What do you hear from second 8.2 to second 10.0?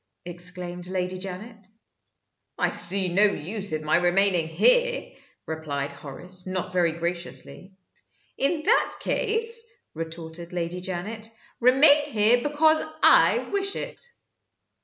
"In that case,"